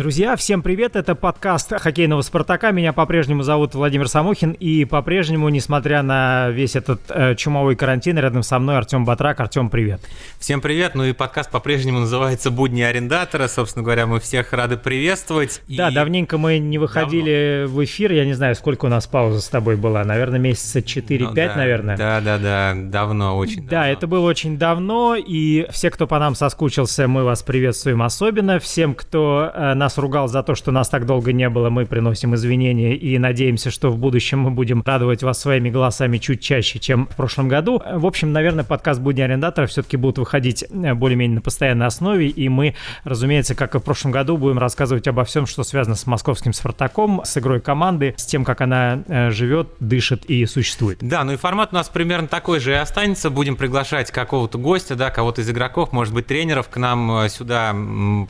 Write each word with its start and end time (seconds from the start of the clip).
Друзья, 0.00 0.34
всем 0.34 0.62
привет! 0.62 0.96
Это 0.96 1.14
подкаст 1.14 1.74
хоккейного 1.78 2.22
«Спартака». 2.22 2.70
Меня 2.70 2.94
по-прежнему 2.94 3.42
зовут 3.42 3.74
Владимир 3.74 4.08
Самохин. 4.08 4.52
И 4.52 4.86
по-прежнему, 4.86 5.50
несмотря 5.50 6.00
на 6.02 6.48
весь 6.48 6.74
этот 6.74 7.02
э, 7.10 7.34
чумовой 7.34 7.76
карантин, 7.76 8.18
рядом 8.18 8.42
со 8.42 8.58
мной 8.58 8.78
Артем 8.78 9.04
Батрак. 9.04 9.40
Артем, 9.40 9.68
привет! 9.68 10.00
Всем 10.38 10.62
привет! 10.62 10.94
Ну 10.94 11.04
и 11.04 11.12
подкаст 11.12 11.50
по-прежнему 11.50 11.98
называется 11.98 12.50
«Будни 12.50 12.80
арендатора». 12.80 13.46
Собственно 13.46 13.82
говоря, 13.82 14.06
мы 14.06 14.20
всех 14.20 14.54
рады 14.54 14.78
приветствовать. 14.78 15.60
Да, 15.68 15.90
и... 15.90 15.94
давненько 15.94 16.38
мы 16.38 16.56
не 16.56 16.78
выходили 16.78 17.64
Давно. 17.64 17.76
в 17.76 17.84
эфир. 17.84 18.12
Я 18.12 18.24
не 18.24 18.32
знаю, 18.32 18.54
сколько 18.54 18.86
у 18.86 18.88
нас 18.88 19.06
пауза 19.06 19.42
с 19.42 19.50
тобой 19.50 19.76
была. 19.76 20.02
Наверное, 20.02 20.38
месяца 20.38 20.78
4-5, 20.78 21.18
ну, 21.18 21.34
да, 21.34 21.54
наверное. 21.54 21.96
Да, 21.98 22.22
да, 22.22 22.38
да. 22.38 22.72
Давно, 22.74 23.36
очень 23.36 23.68
Да, 23.68 23.86
это 23.86 24.06
было 24.06 24.26
очень 24.26 24.56
давно. 24.56 25.14
И 25.14 25.66
все, 25.70 25.90
кто 25.90 26.06
по 26.06 26.18
нам 26.18 26.34
соскучился, 26.34 27.06
мы 27.06 27.22
вас 27.22 27.42
приветствуем 27.42 28.00
особенно. 28.02 28.58
Всем, 28.60 28.94
кто 28.94 29.52
э, 29.54 29.74
нас 29.74 29.89
ругал 29.98 30.28
за 30.28 30.42
то, 30.42 30.54
что 30.54 30.70
нас 30.72 30.88
так 30.88 31.06
долго 31.06 31.32
не 31.32 31.48
было, 31.48 31.70
мы 31.70 31.86
приносим 31.86 32.34
извинения 32.34 32.94
и 32.94 33.18
надеемся, 33.18 33.70
что 33.70 33.90
в 33.90 33.98
будущем 33.98 34.40
мы 34.40 34.50
будем 34.50 34.82
радовать 34.84 35.22
вас 35.22 35.40
своими 35.40 35.70
голосами 35.70 36.18
чуть 36.18 36.40
чаще, 36.40 36.78
чем 36.78 37.06
в 37.06 37.16
прошлом 37.16 37.48
году. 37.48 37.82
В 37.92 38.06
общем, 38.06 38.32
наверное, 38.32 38.64
подкаст 38.64 39.00
«Будни 39.00 39.20
арендатора» 39.20 39.66
все-таки 39.66 39.96
будут 39.96 40.18
выходить 40.18 40.64
э, 40.70 40.94
более-менее 40.94 41.36
на 41.36 41.40
постоянной 41.40 41.86
основе, 41.86 42.28
и 42.28 42.48
мы, 42.48 42.74
разумеется, 43.04 43.54
как 43.54 43.74
и 43.74 43.78
в 43.78 43.82
прошлом 43.82 44.12
году, 44.12 44.36
будем 44.36 44.58
рассказывать 44.58 45.08
обо 45.08 45.24
всем, 45.24 45.46
что 45.46 45.62
связано 45.64 45.96
с 45.96 46.06
московским 46.06 46.52
«Спартаком», 46.52 47.22
с 47.24 47.36
игрой 47.38 47.60
команды, 47.60 48.14
с 48.16 48.26
тем, 48.26 48.44
как 48.44 48.60
она 48.60 49.02
э, 49.06 49.30
живет, 49.30 49.68
дышит 49.80 50.24
и 50.26 50.44
существует. 50.46 50.98
Да, 51.00 51.24
ну 51.24 51.32
и 51.32 51.36
формат 51.36 51.70
у 51.72 51.76
нас 51.76 51.88
примерно 51.88 52.28
такой 52.28 52.60
же 52.60 52.72
и 52.72 52.74
останется. 52.74 53.30
Будем 53.30 53.56
приглашать 53.56 54.10
какого-то 54.10 54.58
гостя, 54.58 54.96
да, 54.96 55.10
кого-то 55.10 55.42
из 55.42 55.50
игроков, 55.50 55.92
может 55.92 56.14
быть, 56.14 56.26
тренеров 56.26 56.68
к 56.68 56.76
нам 56.76 57.10
э, 57.20 57.28
сюда 57.28 57.74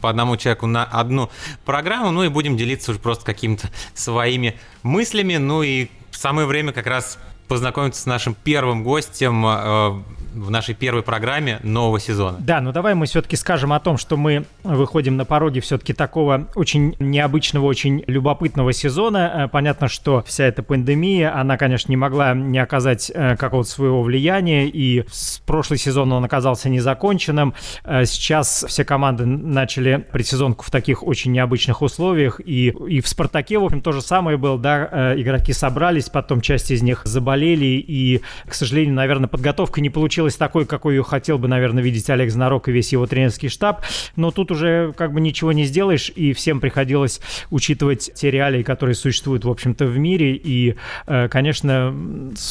по 0.00 0.10
одному 0.10 0.36
человеку 0.36 0.66
на 0.66 0.84
одну 0.84 1.30
программу, 1.64 2.10
ну 2.10 2.24
и 2.24 2.28
будем 2.28 2.56
делиться 2.56 2.90
уже 2.90 3.00
просто 3.00 3.24
какими-то 3.24 3.68
своими 3.94 4.58
мыслями, 4.82 5.36
ну 5.36 5.62
и 5.62 5.88
самое 6.10 6.46
время 6.46 6.72
как 6.72 6.86
раз 6.86 7.18
познакомиться 7.48 8.02
с 8.02 8.06
нашим 8.06 8.34
первым 8.34 8.84
гостем 8.84 9.44
э, 9.46 10.02
в 10.34 10.50
нашей 10.50 10.74
первой 10.74 11.02
программе 11.02 11.58
нового 11.62 12.00
сезона. 12.00 12.38
Да, 12.40 12.60
ну 12.60 12.72
давай 12.72 12.94
мы 12.94 13.06
все-таки 13.06 13.36
скажем 13.36 13.72
о 13.72 13.80
том, 13.80 13.98
что 13.98 14.16
мы 14.16 14.44
выходим 14.62 15.16
на 15.16 15.24
пороге 15.24 15.60
все-таки 15.60 15.92
такого 15.92 16.46
очень 16.54 16.94
необычного, 16.98 17.66
очень 17.66 18.04
любопытного 18.06 18.72
сезона. 18.72 19.32
Э, 19.34 19.48
понятно, 19.48 19.88
что 19.88 20.22
вся 20.26 20.44
эта 20.44 20.62
пандемия, 20.62 21.36
она, 21.36 21.56
конечно, 21.56 21.90
не 21.90 21.96
могла 21.96 22.34
не 22.34 22.58
оказать 22.58 23.10
э, 23.12 23.36
какого-то 23.36 23.68
своего 23.68 24.02
влияния, 24.02 24.68
и 24.68 25.04
прошлый 25.46 25.78
сезон 25.78 26.12
он 26.12 26.24
оказался 26.24 26.68
незаконченным. 26.68 27.54
Э, 27.84 28.04
сейчас 28.04 28.64
все 28.68 28.84
команды 28.84 29.26
начали 29.26 30.04
предсезонку 30.12 30.64
в 30.64 30.70
таких 30.70 31.02
очень 31.02 31.32
необычных 31.32 31.82
условиях, 31.82 32.40
и, 32.44 32.68
и 32.68 33.00
в 33.00 33.08
«Спартаке», 33.08 33.58
в 33.58 33.64
общем, 33.64 33.80
то 33.80 33.92
же 33.92 34.02
самое 34.02 34.36
было, 34.36 34.58
да, 34.58 35.14
игроки 35.16 35.52
собрались, 35.52 36.08
потом 36.08 36.40
часть 36.40 36.70
из 36.70 36.82
них 36.82 37.02
заболели, 37.04 37.82
и, 37.86 38.22
к 38.46 38.54
сожалению, 38.54 38.94
наверное, 38.94 39.28
подготовка 39.28 39.80
не 39.80 39.90
получилась 39.90 40.19
получилась 40.20 40.36
такой, 40.36 40.66
какой 40.66 40.96
ее 40.96 41.02
хотел 41.02 41.38
бы, 41.38 41.48
наверное, 41.48 41.82
видеть 41.82 42.10
Олег 42.10 42.30
Знарок 42.30 42.68
и 42.68 42.72
весь 42.72 42.92
его 42.92 43.06
тренерский 43.06 43.48
штаб. 43.48 43.82
Но 44.16 44.30
тут 44.30 44.50
уже 44.50 44.92
как 44.94 45.14
бы 45.14 45.20
ничего 45.20 45.52
не 45.52 45.64
сделаешь, 45.64 46.12
и 46.14 46.34
всем 46.34 46.60
приходилось 46.60 47.20
учитывать 47.50 48.10
те 48.14 48.30
реалии, 48.30 48.62
которые 48.62 48.94
существуют, 48.94 49.46
в 49.46 49.50
общем-то, 49.50 49.86
в 49.86 49.96
мире. 49.96 50.34
И, 50.34 50.76
э, 51.06 51.28
конечно, 51.28 51.94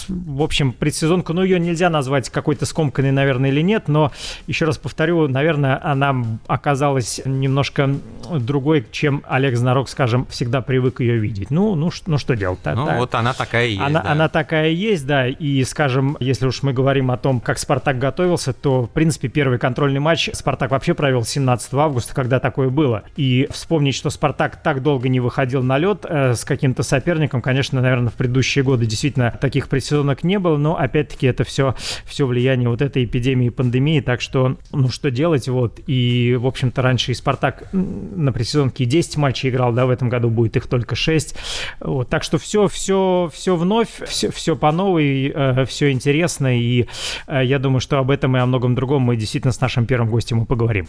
в 0.08 0.42
общем, 0.42 0.72
предсезонку, 0.72 1.34
ну, 1.34 1.44
ее 1.44 1.60
нельзя 1.60 1.92
назвать 1.92 2.30
какой-то 2.32 2.66
скомканной, 2.66 3.12
наверное, 3.12 3.52
или 3.52 3.62
нет, 3.62 3.88
но, 3.88 4.12
еще 4.48 4.66
раз 4.66 4.80
повторю, 4.80 5.28
наверное, 5.28 5.80
она 5.84 6.16
оказалась 6.48 7.22
немножко 7.24 7.90
другой, 8.40 8.84
чем 8.92 9.24
Олег 9.28 9.56
Знарок, 9.56 9.90
скажем, 9.90 10.26
всегда 10.26 10.62
привык 10.62 11.02
ее 11.02 11.18
видеть. 11.18 11.52
Ну, 11.52 11.76
ну, 11.76 11.92
ну 12.08 12.18
что 12.18 12.36
делать? 12.36 12.60
Ну, 12.66 12.86
да. 12.86 12.98
вот 12.98 13.14
она 13.14 13.34
такая 13.34 13.68
и 13.68 13.72
есть. 13.74 13.82
Она, 13.82 14.02
да. 14.02 14.12
она 14.12 14.30
такая 14.30 14.72
и 14.72 14.76
есть, 14.76 15.06
да. 15.06 15.28
И, 15.28 15.64
скажем, 15.66 16.18
если 16.20 16.48
уж 16.48 16.64
мы 16.64 16.74
говорим 16.74 17.12
о 17.12 17.18
том, 17.18 17.40
как 17.40 17.59
Спартак 17.60 18.00
готовился, 18.00 18.54
то, 18.54 18.84
в 18.84 18.90
принципе, 18.90 19.28
первый 19.28 19.60
контрольный 19.60 20.00
матч 20.00 20.30
Спартак 20.34 20.72
вообще 20.72 20.94
провел 20.94 21.24
17 21.24 21.74
августа, 21.74 22.14
когда 22.14 22.40
такое 22.40 22.70
было. 22.70 23.04
И 23.16 23.48
вспомнить, 23.52 23.96
что 23.96 24.10
Спартак 24.10 24.62
так 24.62 24.82
долго 24.82 25.10
не 25.10 25.20
выходил 25.20 25.62
на 25.64 25.78
лед 25.78 26.06
э, 26.08 26.34
с 26.34 26.46
каким-то 26.46 26.84
соперником, 26.84 27.42
конечно, 27.42 27.82
наверное, 27.82 28.10
в 28.10 28.14
предыдущие 28.14 28.64
годы 28.64 28.86
действительно 28.86 29.38
таких 29.40 29.70
предсезонок 29.70 30.24
не 30.24 30.40
было, 30.40 30.58
но, 30.58 30.78
опять-таки, 30.78 31.28
это 31.28 31.44
все, 31.44 31.76
все 32.06 32.26
влияние 32.26 32.70
вот 32.70 32.82
этой 32.82 33.06
эпидемии 33.06 33.48
и 33.48 33.50
пандемии, 33.50 34.02
так 34.02 34.22
что, 34.22 34.58
ну, 34.72 34.90
что 34.90 35.12
делать, 35.12 35.48
вот. 35.48 35.80
И, 35.88 36.38
в 36.40 36.48
общем-то, 36.48 36.82
раньше 36.82 37.12
и 37.12 37.16
Спартак 37.16 37.72
на 37.72 38.32
предсезонке 38.32 38.86
10 38.86 39.18
матчей 39.18 39.50
играл, 39.50 39.74
да, 39.74 39.86
в 39.86 39.90
этом 39.90 40.10
году 40.10 40.30
будет 40.30 40.56
их 40.56 40.68
только 40.68 40.96
6. 40.96 41.36
Вот, 41.80 42.10
так 42.10 42.24
что 42.24 42.38
все, 42.38 42.68
все, 42.68 43.30
все 43.34 43.56
вновь, 43.56 43.90
все, 44.08 44.32
все 44.32 44.56
по 44.56 44.72
новой, 44.72 45.32
э, 45.34 45.66
все 45.66 45.92
интересно, 45.92 46.58
и 46.58 46.86
э, 47.28 47.44
я 47.50 47.58
думаю, 47.58 47.80
что 47.80 47.98
об 47.98 48.12
этом 48.12 48.38
и 48.38 48.40
о 48.40 48.46
многом 48.46 48.76
другом 48.76 49.02
мы 49.02 49.16
действительно 49.16 49.52
с 49.52 49.60
нашим 49.60 49.88
первым 49.88 50.10
гостем 50.10 50.44
и 50.44 50.46
поговорим. 50.46 50.86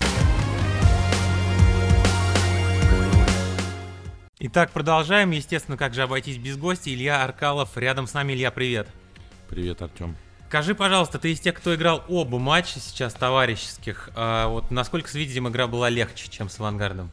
Итак, 4.39 4.71
продолжаем. 4.71 5.31
Естественно, 5.31 5.79
как 5.79 5.95
же 5.95 6.03
обойтись 6.03 6.37
без 6.37 6.59
гостя. 6.59 6.93
Илья 6.93 7.25
Аркалов 7.25 7.77
рядом 7.77 8.07
с 8.07 8.13
нами. 8.13 8.35
Илья, 8.35 8.51
привет. 8.51 8.89
Привет, 9.49 9.81
Артем. 9.81 10.17
Скажи, 10.49 10.75
пожалуйста, 10.75 11.19
ты 11.19 11.33
из 11.33 11.41
тех, 11.41 11.55
кто 11.55 11.75
играл 11.75 12.05
оба 12.09 12.39
матча 12.39 12.79
сейчас 12.79 13.15
товарищеских. 13.15 14.11
А 14.15 14.49
вот 14.49 14.71
насколько 14.71 15.09
с 15.09 15.15
Видим 15.15 15.49
игра 15.49 15.67
была 15.67 15.89
легче, 15.89 16.29
чем 16.29 16.51
с 16.51 16.61
Авангардом? 16.61 17.11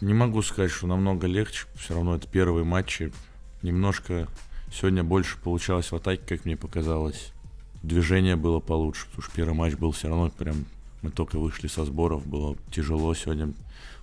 Не 0.00 0.14
могу 0.14 0.40
сказать, 0.40 0.70
что 0.70 0.86
намного 0.86 1.26
легче. 1.26 1.66
Все 1.74 1.94
равно 1.94 2.16
это 2.16 2.26
первые 2.26 2.64
матчи. 2.64 3.12
Немножко 3.60 4.28
сегодня 4.72 5.04
больше 5.04 5.36
получалось 5.38 5.92
в 5.92 5.96
атаке, 5.96 6.22
как 6.26 6.46
мне 6.46 6.56
показалось 6.56 7.32
движение 7.82 8.36
было 8.36 8.60
получше, 8.60 9.06
потому 9.06 9.22
что 9.22 9.32
первый 9.34 9.54
матч 9.54 9.74
был 9.74 9.92
все 9.92 10.08
равно 10.08 10.30
прям, 10.30 10.64
мы 11.02 11.10
только 11.10 11.38
вышли 11.38 11.68
со 11.68 11.84
сборов, 11.84 12.26
было 12.26 12.56
тяжело 12.70 13.14
сегодня. 13.14 13.52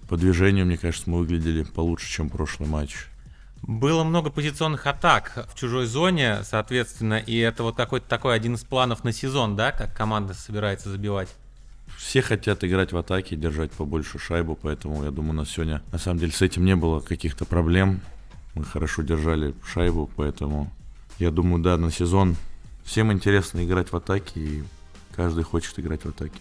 По 0.08 0.18
движению, 0.18 0.66
мне 0.66 0.78
кажется, 0.78 1.10
мы 1.10 1.20
выглядели 1.20 1.64
получше, 1.64 2.10
чем 2.10 2.30
прошлый 2.30 2.68
матч. 2.68 3.08
Было 3.62 4.04
много 4.04 4.30
позиционных 4.30 4.88
атак 4.88 5.48
в 5.52 5.58
чужой 5.58 5.86
зоне, 5.86 6.40
соответственно, 6.44 7.16
и 7.16 7.38
это 7.38 7.64
вот 7.64 7.76
какой-то 7.76 8.08
такой 8.08 8.36
один 8.36 8.56
из 8.56 8.64
планов 8.64 9.04
на 9.04 9.12
сезон, 9.12 9.56
да, 9.56 9.72
как 9.72 9.96
команда 9.96 10.34
собирается 10.34 10.90
забивать? 10.90 11.30
Все 11.98 12.22
хотят 12.22 12.64
играть 12.64 12.94
в 12.94 12.98
атаке, 12.98 13.36
держать 13.36 13.72
побольше 13.72 14.18
шайбу, 14.18 14.58
поэтому 14.60 15.04
я 15.04 15.12
думаю, 15.12 15.32
у 15.32 15.38
нас 15.38 15.50
сегодня 15.50 15.82
на 15.92 15.98
самом 15.98 16.20
деле 16.20 16.32
с 16.32 16.42
этим 16.42 16.64
не 16.64 16.76
было 16.76 17.02
каких-то 17.02 17.46
проблем. 17.46 18.00
Мы 18.56 18.64
хорошо 18.64 19.02
держали 19.02 19.54
шайбу, 19.66 20.10
поэтому 20.16 20.72
я 21.18 21.30
думаю, 21.30 21.62
да, 21.62 21.78
на 21.78 21.92
сезон 21.92 22.38
Всем 22.84 23.12
интересно 23.12 23.64
играть 23.64 23.92
в 23.92 23.96
атаке, 23.96 24.40
и 24.40 24.64
каждый 25.16 25.44
хочет 25.44 25.78
играть 25.80 26.04
в 26.04 26.10
атаке. 26.10 26.40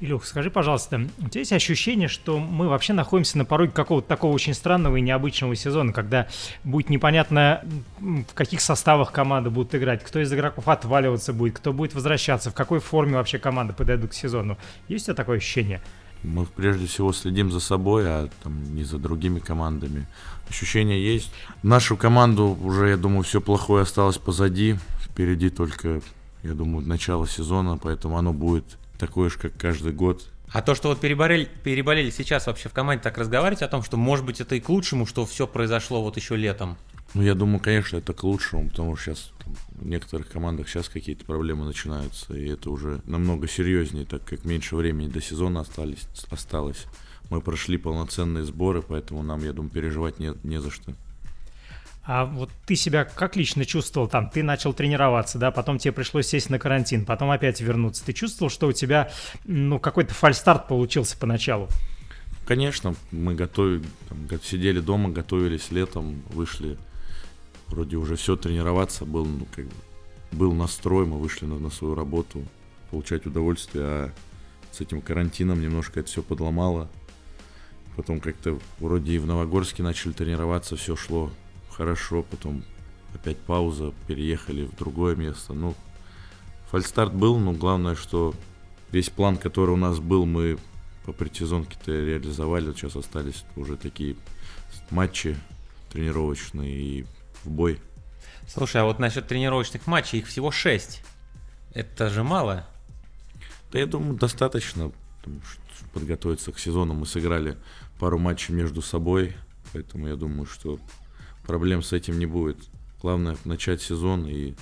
Илюх, 0.00 0.24
скажи, 0.24 0.50
пожалуйста, 0.50 1.08
у 1.18 1.28
тебя 1.28 1.40
есть 1.40 1.52
ощущение, 1.52 2.08
что 2.08 2.38
мы 2.38 2.68
вообще 2.68 2.94
находимся 2.94 3.36
на 3.36 3.44
пороге 3.44 3.70
какого-то 3.70 4.08
такого 4.08 4.32
очень 4.32 4.54
странного 4.54 4.96
и 4.96 5.02
необычного 5.02 5.54
сезона, 5.54 5.92
когда 5.92 6.26
будет 6.64 6.88
непонятно, 6.88 7.62
в 7.98 8.32
каких 8.32 8.62
составах 8.62 9.12
команды 9.12 9.50
будут 9.50 9.74
играть, 9.74 10.02
кто 10.02 10.18
из 10.20 10.32
игроков 10.32 10.68
отваливаться 10.68 11.34
будет, 11.34 11.58
кто 11.58 11.74
будет 11.74 11.92
возвращаться, 11.92 12.50
в 12.50 12.54
какой 12.54 12.80
форме 12.80 13.16
вообще 13.16 13.38
команда 13.38 13.74
подойдут 13.74 14.12
к 14.12 14.14
сезону. 14.14 14.56
Есть 14.88 15.04
у 15.04 15.06
тебя 15.08 15.16
такое 15.16 15.36
ощущение? 15.36 15.82
Мы 16.22 16.44
прежде 16.44 16.86
всего 16.86 17.12
следим 17.12 17.50
за 17.50 17.60
собой, 17.60 18.04
а 18.06 18.28
там 18.42 18.74
не 18.74 18.84
за 18.84 18.98
другими 18.98 19.38
командами. 19.38 20.06
Ощущения 20.48 21.00
есть. 21.00 21.32
Нашу 21.62 21.96
команду 21.96 22.58
уже, 22.62 22.90
я 22.90 22.96
думаю, 22.96 23.22
все 23.22 23.40
плохое 23.40 23.82
осталось 23.82 24.18
позади. 24.18 24.76
Впереди 25.00 25.50
только, 25.50 26.02
я 26.42 26.52
думаю, 26.52 26.86
начало 26.86 27.26
сезона, 27.26 27.78
поэтому 27.78 28.18
оно 28.18 28.32
будет 28.32 28.64
такое 28.98 29.30
же, 29.30 29.38
как 29.38 29.56
каждый 29.56 29.92
год. 29.92 30.26
А 30.52 30.62
то, 30.62 30.74
что 30.74 30.88
вот 30.88 31.00
переболели, 31.00 31.48
переболели 31.62 32.10
сейчас 32.10 32.46
вообще 32.46 32.68
в 32.68 32.72
команде, 32.72 33.02
так 33.02 33.16
разговаривать 33.16 33.62
о 33.62 33.68
том, 33.68 33.82
что 33.82 33.96
может 33.96 34.26
быть 34.26 34.40
это 34.40 34.56
и 34.56 34.60
к 34.60 34.68
лучшему, 34.68 35.06
что 35.06 35.24
все 35.24 35.46
произошло 35.46 36.02
вот 36.02 36.16
еще 36.16 36.36
летом? 36.36 36.76
Ну, 37.14 37.22
я 37.22 37.34
думаю, 37.34 37.58
конечно, 37.58 37.96
это 37.96 38.12
к 38.12 38.22
лучшему, 38.22 38.68
потому 38.68 38.94
что 38.94 39.06
сейчас 39.06 39.32
там, 39.44 39.54
в 39.72 39.86
некоторых 39.86 40.28
командах 40.28 40.68
сейчас 40.68 40.88
какие-то 40.88 41.24
проблемы 41.24 41.64
начинаются, 41.64 42.34
и 42.34 42.48
это 42.48 42.70
уже 42.70 43.00
намного 43.04 43.48
серьезнее, 43.48 44.06
так 44.06 44.24
как 44.24 44.44
меньше 44.44 44.76
времени 44.76 45.08
до 45.08 45.20
сезона 45.20 45.60
остались, 45.60 46.06
осталось. 46.30 46.86
Мы 47.28 47.40
прошли 47.40 47.78
полноценные 47.78 48.44
сборы, 48.44 48.82
поэтому 48.82 49.22
нам, 49.22 49.42
я 49.44 49.52
думаю, 49.52 49.72
переживать 49.72 50.20
не, 50.20 50.34
не 50.44 50.60
за 50.60 50.70
что. 50.70 50.92
А 52.02 52.24
вот 52.24 52.50
ты 52.66 52.76
себя 52.76 53.04
как 53.04 53.36
лично 53.36 53.64
чувствовал 53.64 54.08
там? 54.08 54.30
Ты 54.30 54.42
начал 54.42 54.72
тренироваться, 54.72 55.38
да, 55.38 55.50
потом 55.50 55.78
тебе 55.78 55.92
пришлось 55.92 56.28
сесть 56.28 56.48
на 56.48 56.58
карантин, 56.58 57.04
потом 57.04 57.30
опять 57.30 57.60
вернуться. 57.60 58.04
Ты 58.04 58.12
чувствовал, 58.12 58.50
что 58.50 58.68
у 58.68 58.72
тебя, 58.72 59.10
ну, 59.44 59.78
какой-то 59.78 60.14
фальстарт 60.14 60.66
получился 60.66 61.16
поначалу? 61.18 61.68
Конечно, 62.46 62.94
мы 63.12 63.34
готовили, 63.34 63.84
там, 64.08 64.40
сидели 64.42 64.80
дома, 64.80 65.10
готовились 65.10 65.70
летом, 65.70 66.22
вышли, 66.30 66.78
вроде 67.70 67.96
уже 67.96 68.16
все 68.16 68.36
тренироваться, 68.36 69.04
был, 69.04 69.24
ну, 69.24 69.46
как 69.54 69.66
бы, 69.66 69.74
был 70.32 70.52
настрой, 70.52 71.06
мы 71.06 71.18
вышли 71.18 71.46
на, 71.46 71.58
на 71.58 71.70
свою 71.70 71.94
работу, 71.94 72.42
получать 72.90 73.26
удовольствие, 73.26 73.84
а 73.84 74.12
с 74.72 74.80
этим 74.80 75.00
карантином 75.00 75.60
немножко 75.60 76.00
это 76.00 76.08
все 76.08 76.22
подломало. 76.22 76.88
потом 77.96 78.20
как-то 78.20 78.58
вроде 78.78 79.14
и 79.14 79.18
в 79.18 79.26
Новогорске 79.26 79.82
начали 79.82 80.12
тренироваться, 80.12 80.76
все 80.76 80.96
шло 80.96 81.30
хорошо, 81.70 82.22
потом 82.22 82.64
опять 83.14 83.38
пауза, 83.38 83.92
переехали 84.06 84.64
в 84.66 84.76
другое 84.76 85.16
место. 85.16 85.52
Ну, 85.52 85.74
фальстарт 86.70 87.14
был, 87.14 87.38
но 87.38 87.52
главное, 87.52 87.94
что 87.94 88.34
весь 88.92 89.10
план, 89.10 89.36
который 89.36 89.70
у 89.70 89.76
нас 89.76 89.98
был, 89.98 90.26
мы 90.26 90.58
по 91.04 91.12
предсезонке-то 91.12 91.90
реализовали. 91.90 92.66
Вот 92.66 92.76
сейчас 92.76 92.96
остались 92.96 93.44
уже 93.56 93.76
такие 93.76 94.16
матчи 94.90 95.36
тренировочные 95.92 96.80
и 96.80 97.06
в 97.44 97.50
бой. 97.50 97.80
Слушай, 98.48 98.82
а 98.82 98.84
вот 98.84 98.98
насчет 98.98 99.26
тренировочных 99.28 99.86
матчей, 99.86 100.18
их 100.18 100.26
всего 100.26 100.50
шесть. 100.50 101.02
Это 101.72 102.10
же 102.10 102.24
мало. 102.24 102.66
Да 103.72 103.78
я 103.78 103.86
думаю, 103.86 104.18
достаточно 104.18 104.90
подготовиться 105.92 106.52
к 106.52 106.58
сезону. 106.58 106.94
Мы 106.94 107.06
сыграли 107.06 107.56
пару 107.98 108.18
матчей 108.18 108.54
между 108.54 108.82
собой, 108.82 109.36
поэтому 109.72 110.08
я 110.08 110.16
думаю, 110.16 110.46
что 110.46 110.78
проблем 111.46 111.82
с 111.82 111.92
этим 111.92 112.18
не 112.18 112.26
будет. 112.26 112.58
Главное 113.00 113.36
начать 113.44 113.80
сезон 113.80 114.26
и 114.26 114.54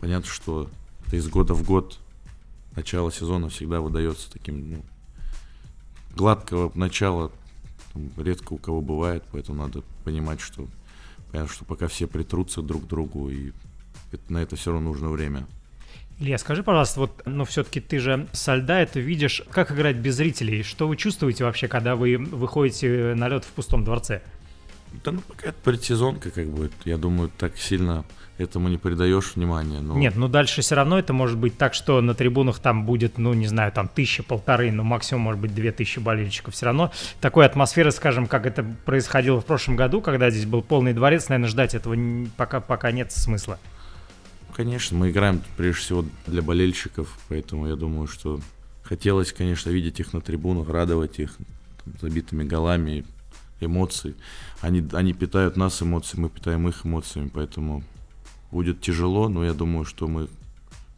понятно, 0.00 0.30
что 0.30 0.70
из 1.12 1.28
года 1.28 1.54
в 1.54 1.64
год 1.64 1.98
начало 2.76 3.10
сезона 3.10 3.48
всегда 3.48 3.80
выдается 3.80 4.30
таким 4.30 4.70
ну, 4.70 4.84
гладкого 6.14 6.70
начала 6.74 7.32
там, 7.92 8.10
редко 8.16 8.52
у 8.52 8.58
кого 8.58 8.80
бывает, 8.80 9.24
поэтому 9.32 9.62
надо 9.62 9.82
понимать, 10.04 10.40
что 10.40 10.66
понятно, 11.30 11.52
что 11.52 11.64
пока 11.64 11.88
все 11.88 12.06
притрутся 12.06 12.62
друг 12.62 12.84
к 12.84 12.86
другу, 12.86 13.30
и 13.30 13.52
это, 14.12 14.32
на 14.32 14.38
это 14.38 14.56
все 14.56 14.72
равно 14.72 14.90
нужно 14.90 15.10
время. 15.10 15.46
Илья, 16.18 16.36
скажи, 16.36 16.62
пожалуйста, 16.62 17.00
вот, 17.00 17.22
ну, 17.24 17.46
все-таки 17.46 17.80
ты 17.80 17.98
же 17.98 18.28
со 18.32 18.54
льда 18.54 18.80
это 18.80 19.00
видишь, 19.00 19.42
как 19.50 19.72
играть 19.72 19.96
без 19.96 20.16
зрителей? 20.16 20.62
Что 20.62 20.86
вы 20.86 20.96
чувствуете 20.96 21.44
вообще, 21.44 21.66
когда 21.66 21.96
вы 21.96 22.18
выходите 22.18 23.14
на 23.14 23.28
лед 23.28 23.44
в 23.44 23.48
пустом 23.48 23.84
дворце? 23.84 24.20
Да, 25.04 25.12
ну, 25.12 25.20
пока 25.20 25.48
это 25.48 25.58
предсезонка, 25.62 26.30
как 26.30 26.46
бы, 26.48 26.70
я 26.84 26.98
думаю, 26.98 27.30
так 27.36 27.56
сильно 27.56 28.04
этому 28.42 28.68
не 28.68 28.78
придаешь 28.78 29.36
внимания. 29.36 29.80
Но... 29.80 29.96
Нет, 29.96 30.16
ну 30.16 30.28
дальше 30.28 30.62
все 30.62 30.74
равно 30.74 30.98
это 30.98 31.12
может 31.12 31.38
быть 31.38 31.56
так, 31.56 31.74
что 31.74 32.00
на 32.00 32.14
трибунах 32.14 32.58
там 32.58 32.86
будет, 32.86 33.18
ну 33.18 33.34
не 33.34 33.46
знаю, 33.46 33.72
там 33.72 33.88
тысяча, 33.88 34.22
полторы, 34.22 34.72
ну 34.72 34.82
максимум 34.82 35.22
может 35.22 35.40
быть 35.40 35.54
две 35.54 35.72
тысячи 35.72 35.98
болельщиков. 35.98 36.54
Все 36.54 36.66
равно 36.66 36.90
такой 37.20 37.46
атмосферы, 37.46 37.90
скажем, 37.92 38.26
как 38.26 38.46
это 38.46 38.64
происходило 38.84 39.40
в 39.40 39.44
прошлом 39.44 39.76
году, 39.76 40.00
когда 40.00 40.30
здесь 40.30 40.46
был 40.46 40.62
полный 40.62 40.92
дворец, 40.92 41.28
наверное, 41.28 41.50
ждать 41.50 41.74
этого 41.74 41.96
пока, 42.36 42.60
пока 42.60 42.90
нет 42.92 43.12
смысла. 43.12 43.58
Конечно, 44.54 44.96
мы 44.96 45.10
играем 45.10 45.42
прежде 45.56 45.80
всего 45.80 46.04
для 46.26 46.42
болельщиков, 46.42 47.18
поэтому 47.28 47.68
я 47.68 47.76
думаю, 47.76 48.08
что 48.08 48.40
хотелось, 48.82 49.32
конечно, 49.32 49.70
видеть 49.70 50.00
их 50.00 50.12
на 50.12 50.20
трибунах, 50.20 50.68
радовать 50.68 51.18
их 51.20 51.36
там, 51.84 51.94
забитыми 52.00 52.44
голами, 52.44 53.04
эмоций. 53.60 54.14
Они, 54.60 54.86
они 54.92 55.12
питают 55.12 55.56
нас 55.56 55.82
эмоциями, 55.82 56.24
мы 56.24 56.30
питаем 56.30 56.68
их 56.68 56.84
эмоциями, 56.84 57.30
поэтому 57.32 57.84
будет 58.50 58.80
тяжело, 58.80 59.28
но 59.28 59.44
я 59.44 59.54
думаю, 59.54 59.84
что 59.84 60.08
мы 60.08 60.28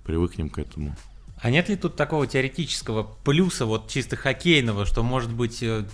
привыкнем 0.04 0.48
к 0.48 0.58
этому. 0.58 0.96
А 1.40 1.50
нет 1.50 1.68
ли 1.68 1.76
тут 1.76 1.96
такого 1.96 2.26
теоретического 2.26 3.02
плюса, 3.24 3.66
вот 3.66 3.88
чисто 3.88 4.16
хоккейного, 4.16 4.86
что, 4.86 5.02
может 5.02 5.32
быть, 5.32 5.62
э, 5.62 5.84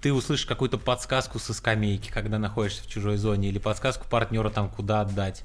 ты 0.00 0.12
услышишь 0.12 0.46
какую-то 0.46 0.78
подсказку 0.78 1.38
со 1.38 1.52
скамейки, 1.52 2.10
когда 2.10 2.38
находишься 2.38 2.84
в 2.84 2.86
чужой 2.86 3.16
зоне, 3.16 3.48
или 3.48 3.58
подсказку 3.58 4.06
партнера 4.08 4.50
там, 4.50 4.68
куда 4.68 5.00
отдать? 5.00 5.44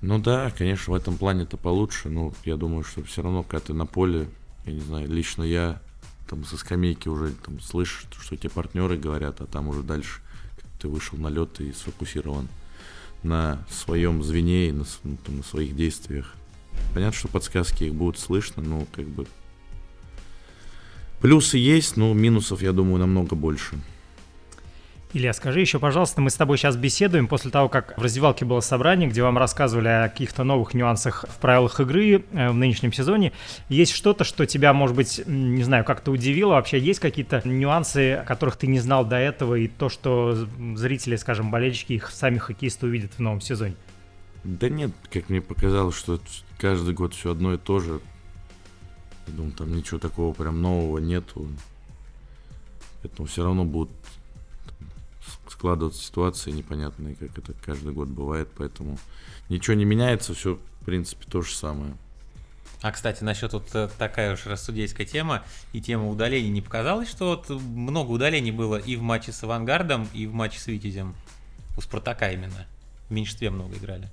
Ну 0.00 0.18
да, 0.18 0.50
конечно, 0.50 0.92
в 0.92 0.96
этом 0.96 1.16
плане 1.16 1.44
это 1.44 1.56
получше, 1.56 2.08
но 2.08 2.32
я 2.44 2.56
думаю, 2.56 2.82
что 2.82 3.04
все 3.04 3.22
равно, 3.22 3.44
когда 3.44 3.66
ты 3.66 3.72
на 3.72 3.86
поле, 3.86 4.28
я 4.66 4.72
не 4.72 4.80
знаю, 4.80 5.08
лично 5.08 5.44
я 5.44 5.80
там 6.28 6.44
со 6.44 6.56
скамейки 6.56 7.08
уже 7.08 7.32
там 7.32 7.60
слышишь, 7.60 8.06
что 8.20 8.36
тебе 8.36 8.50
партнеры 8.50 8.96
говорят, 8.96 9.40
а 9.40 9.46
там 9.46 9.68
уже 9.68 9.82
дальше 9.82 10.20
ты 10.78 10.88
вышел 10.88 11.16
на 11.18 11.28
лед 11.28 11.60
и 11.60 11.72
сфокусирован 11.72 12.48
на 13.22 13.64
своем 13.70 14.22
звене 14.22 14.68
и 14.68 14.72
на, 14.72 14.84
ну, 15.04 15.16
там, 15.24 15.36
на 15.38 15.42
своих 15.42 15.76
действиях. 15.76 16.34
Понятно, 16.94 17.16
что 17.16 17.28
подсказки 17.28 17.84
их 17.84 17.94
будут 17.94 18.18
слышно, 18.18 18.62
но 18.62 18.86
как 18.92 19.06
бы 19.06 19.26
плюсы 21.20 21.58
есть, 21.58 21.96
но 21.96 22.12
минусов, 22.14 22.62
я 22.62 22.72
думаю, 22.72 22.98
намного 22.98 23.36
больше. 23.36 23.78
Илья, 25.14 25.34
скажи 25.34 25.60
еще, 25.60 25.78
пожалуйста, 25.78 26.22
мы 26.22 26.30
с 26.30 26.36
тобой 26.36 26.56
сейчас 26.56 26.74
беседуем 26.74 27.28
после 27.28 27.50
того, 27.50 27.68
как 27.68 27.98
в 27.98 28.02
раздевалке 28.02 28.46
было 28.46 28.60
собрание, 28.60 29.10
где 29.10 29.22
вам 29.22 29.36
рассказывали 29.36 29.88
о 29.88 30.08
каких-то 30.08 30.42
новых 30.42 30.72
нюансах 30.72 31.26
в 31.28 31.36
правилах 31.36 31.80
игры 31.80 32.24
э, 32.32 32.48
в 32.48 32.54
нынешнем 32.54 32.94
сезоне. 32.94 33.32
Есть 33.68 33.92
что-то, 33.92 34.24
что 34.24 34.46
тебя, 34.46 34.72
может 34.72 34.96
быть, 34.96 35.20
не 35.26 35.64
знаю, 35.64 35.84
как-то 35.84 36.12
удивило? 36.12 36.52
Вообще 36.52 36.78
есть 36.78 36.98
какие-то 36.98 37.46
нюансы, 37.46 38.24
которых 38.26 38.56
ты 38.56 38.66
не 38.66 38.80
знал 38.80 39.04
до 39.04 39.16
этого, 39.16 39.56
и 39.56 39.68
то, 39.68 39.90
что 39.90 40.48
зрители, 40.76 41.16
скажем, 41.16 41.50
болельщики, 41.50 41.92
их 41.92 42.10
сами 42.10 42.38
хоккеисты 42.38 42.86
увидят 42.86 43.12
в 43.12 43.18
новом 43.18 43.42
сезоне? 43.42 43.74
Да 44.44 44.70
нет, 44.70 44.92
как 45.12 45.28
мне 45.28 45.42
показалось, 45.42 45.94
что 45.94 46.20
каждый 46.56 46.94
год 46.94 47.12
все 47.12 47.32
одно 47.32 47.52
и 47.52 47.58
то 47.58 47.80
же. 47.80 48.00
Я 49.26 49.34
думаю, 49.34 49.52
там 49.52 49.76
ничего 49.76 50.00
такого 50.00 50.32
прям 50.32 50.62
нового 50.62 50.96
нету. 50.96 51.48
Поэтому 53.02 53.28
все 53.28 53.44
равно 53.44 53.66
будут 53.66 53.90
складываться 55.62 56.02
ситуации 56.02 56.50
непонятные, 56.50 57.14
как 57.14 57.38
это 57.38 57.54
каждый 57.64 57.92
год 57.92 58.08
бывает, 58.08 58.48
поэтому 58.58 58.98
ничего 59.48 59.74
не 59.74 59.84
меняется, 59.84 60.34
все, 60.34 60.58
в 60.80 60.84
принципе, 60.84 61.24
то 61.30 61.40
же 61.40 61.54
самое. 61.54 61.94
А, 62.80 62.90
кстати, 62.90 63.22
насчет 63.22 63.52
вот 63.52 63.72
э, 63.74 63.88
такая 63.96 64.34
уж 64.34 64.44
рассудейская 64.46 65.06
тема 65.06 65.44
и 65.72 65.80
тема 65.80 66.08
удалений, 66.08 66.50
не 66.50 66.62
показалось, 66.62 67.08
что 67.08 67.28
вот 67.28 67.48
много 67.48 68.10
удалений 68.10 68.50
было 68.50 68.74
и 68.74 68.96
в 68.96 69.02
матче 69.02 69.30
с 69.30 69.44
Авангардом, 69.44 70.08
и 70.12 70.26
в 70.26 70.34
матче 70.34 70.58
с 70.58 70.66
Витязем? 70.66 71.14
У 71.76 71.80
Спартака 71.80 72.32
именно. 72.32 72.66
В 73.08 73.12
меньшинстве 73.12 73.50
много 73.50 73.76
играли. 73.76 74.08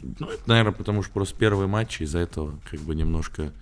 Ну, 0.00 0.30
это, 0.30 0.48
наверное, 0.48 0.72
потому 0.72 1.02
что 1.02 1.12
просто 1.12 1.36
первый 1.38 1.66
матч, 1.66 2.00
из-за 2.00 2.20
этого 2.20 2.58
как 2.70 2.80
бы 2.80 2.94
немножко, 2.94 3.52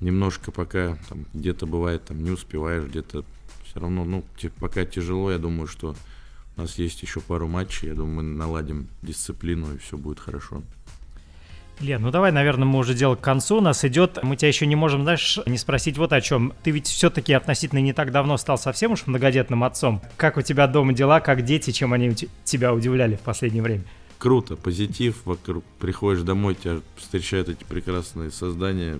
немножко 0.00 0.52
пока 0.52 0.98
там 1.08 1.24
где-то 1.32 1.64
бывает, 1.64 2.04
там 2.04 2.22
не 2.22 2.30
успеваешь, 2.32 2.84
где-то 2.84 3.24
все 3.64 3.80
равно, 3.80 4.04
ну, 4.04 4.26
пока 4.60 4.84
тяжело, 4.84 5.32
я 5.32 5.38
думаю, 5.38 5.68
что 5.68 5.96
у 6.56 6.62
нас 6.62 6.78
есть 6.78 7.02
еще 7.02 7.20
пару 7.20 7.48
матчей, 7.48 7.88
я 7.88 7.94
думаю, 7.94 8.16
мы 8.16 8.22
наладим 8.22 8.88
дисциплину 9.02 9.74
и 9.74 9.78
все 9.78 9.96
будет 9.96 10.20
хорошо. 10.20 10.62
Лен, 11.80 12.00
ну 12.00 12.10
давай, 12.10 12.32
наверное, 12.32 12.64
мы 12.64 12.78
уже 12.78 12.94
дело 12.94 13.16
к 13.16 13.20
концу. 13.20 13.58
У 13.58 13.60
нас 13.60 13.84
идет. 13.84 14.18
Мы 14.22 14.36
тебя 14.36 14.48
еще 14.48 14.66
не 14.66 14.76
можем, 14.76 15.02
знаешь, 15.02 15.38
не 15.44 15.58
спросить 15.58 15.98
вот 15.98 16.10
о 16.14 16.22
чем. 16.22 16.54
Ты 16.62 16.70
ведь 16.70 16.86
все-таки 16.86 17.34
относительно 17.34 17.80
не 17.80 17.92
так 17.92 18.12
давно 18.12 18.38
стал 18.38 18.56
совсем 18.56 18.92
уж 18.92 19.06
многодетным 19.06 19.62
отцом. 19.62 20.00
Как 20.16 20.38
у 20.38 20.42
тебя 20.42 20.66
дома 20.68 20.94
дела, 20.94 21.20
как 21.20 21.44
дети, 21.44 21.72
чем 21.72 21.92
они 21.92 22.14
тебя 22.44 22.72
удивляли 22.72 23.16
в 23.16 23.20
последнее 23.20 23.62
время? 23.62 23.84
Круто, 24.16 24.56
позитив 24.56 25.26
вокруг. 25.26 25.64
Приходишь 25.78 26.22
домой, 26.22 26.54
тебя 26.54 26.80
встречают 26.96 27.50
эти 27.50 27.64
прекрасные 27.64 28.30
создания, 28.30 28.98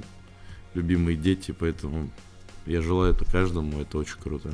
любимые 0.75 1.16
дети, 1.16 1.52
поэтому 1.58 2.10
я 2.66 2.82
желаю 2.82 3.14
это 3.14 3.25
каждому, 3.25 3.80
это 3.80 3.96
очень 3.96 4.18
круто. 4.22 4.50